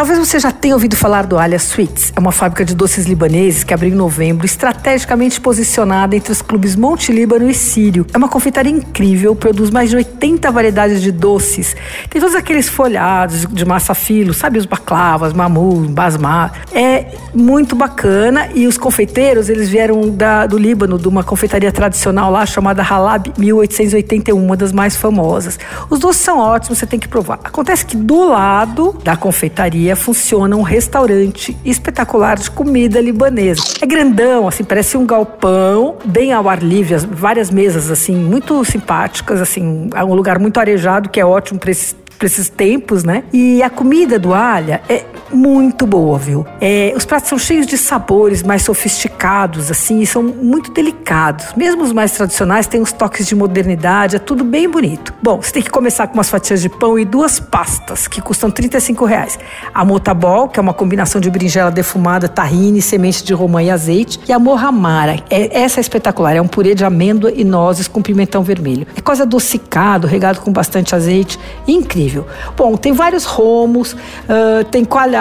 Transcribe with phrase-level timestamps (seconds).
[0.00, 2.10] Talvez você já tenha ouvido falar do Alia Sweets.
[2.16, 6.74] É uma fábrica de doces libaneses que abriu em novembro, estrategicamente posicionada entre os clubes
[6.74, 8.06] Monte Líbano e Sírio.
[8.10, 11.76] É uma confeitaria incrível, produz mais de 80 variedades de doces.
[12.08, 14.58] Tem todos aqueles folhados de massa filo, sabe?
[14.58, 16.62] Os baclavas, mamu, basmar.
[16.72, 17.04] É
[17.34, 22.46] muito bacana e os confeiteiros, eles vieram da, do Líbano, de uma confeitaria tradicional lá
[22.46, 25.58] chamada Halab 1881, uma das mais famosas.
[25.90, 27.38] Os doces são ótimos, você tem que provar.
[27.44, 33.62] Acontece que do lado da confeitaria funciona um restaurante espetacular de comida libanesa.
[33.80, 39.40] É grandão, assim, parece um galpão, bem ao ar livre, várias mesas assim muito simpáticas,
[39.40, 43.24] assim, é um lugar muito arejado que é ótimo para esses para esses tempos, né?
[43.32, 46.46] E a comida do Alha é muito boa, viu?
[46.60, 51.46] É, os pratos são cheios de sabores mais sofisticados, assim, e são muito delicados.
[51.56, 55.14] Mesmo os mais tradicionais têm uns toques de modernidade, é tudo bem bonito.
[55.22, 58.50] Bom, você tem que começar com umas fatias de pão e duas pastas, que custam
[58.50, 59.38] 35 reais.
[59.72, 64.20] A motabol, que é uma combinação de berinjela defumada, tahine, semente de romã e azeite.
[64.28, 68.02] E a morramara, é, essa é espetacular, é um purê de amêndoa e nozes com
[68.02, 68.86] pimentão vermelho.
[68.96, 72.26] É quase adocicado, regado com bastante azeite, incrível.
[72.56, 75.19] Bom, tem vários romos, uh, tem coalhada,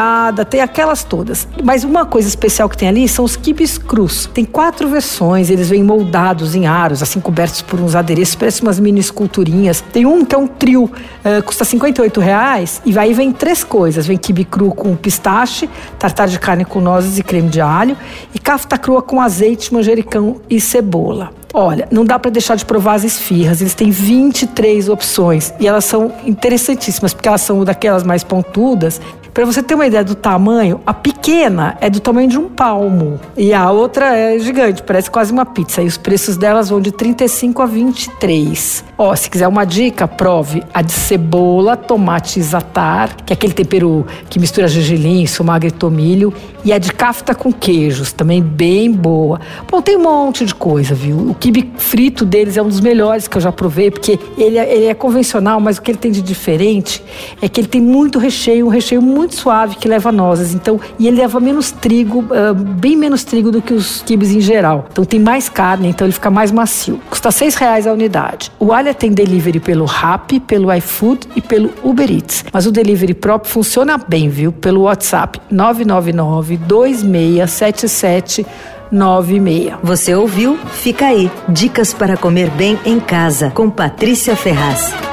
[0.50, 1.47] tem aquelas todas.
[1.64, 4.30] Mas uma coisa especial que tem ali são os quibes crus.
[4.33, 8.80] Tem quatro versões, eles vêm moldados em aros, assim, cobertos por uns adereços, parecem umas
[8.80, 9.81] mini esculturinhas.
[9.94, 14.06] Tem um que é um trio, uh, custa 58 reais, e aí vem três coisas.
[14.06, 17.97] Vem quibe cru com pistache, tartar de carne com nozes e creme de alho,
[18.34, 21.31] e cafta crua com azeite, manjericão e cebola.
[21.53, 23.59] Olha, não dá para deixar de provar as esfirras.
[23.59, 29.02] Eles têm 23 opções e elas são interessantíssimas, porque elas são daquelas mais pontudas
[29.33, 33.19] para você ter uma ideia do tamanho, a pequena é do tamanho de um palmo
[33.38, 35.81] e a outra é gigante, parece quase uma pizza.
[35.81, 38.83] E os preços delas vão de 35 a 23.
[38.97, 44.05] Ó, se quiser uma dica, prove a de cebola, tomate zatar, que é aquele tempero
[44.30, 46.33] que mistura gergelim, sumagra e tomilho,
[46.66, 49.39] e a de kafta com queijos, também bem boa.
[49.69, 51.30] Bom, tem um monte de coisa, viu?
[51.30, 54.75] O quibe frito deles é um dos melhores que eu já provei, porque ele é,
[54.75, 57.03] ele é convencional, mas o que ele tem de diferente
[57.41, 60.53] é que ele tem muito recheio, um recheio muito muito suave que leva nozes.
[60.53, 64.40] Então, e ele leva menos trigo, uh, bem menos trigo do que os quibes em
[64.40, 64.88] geral.
[64.91, 67.02] Então tem mais carne, então ele fica mais macio.
[67.09, 68.50] Custa seis reais a unidade.
[68.57, 72.46] O Alha tem delivery pelo Rappi, pelo iFood e pelo Uber Eats.
[72.52, 74.53] Mas o delivery próprio funciona bem, viu?
[74.53, 78.46] Pelo WhatsApp 999 2677
[78.91, 79.74] 96.
[79.84, 80.57] Você ouviu?
[80.57, 81.30] Fica aí.
[81.47, 85.09] Dicas para comer bem em casa com Patrícia Ferraz.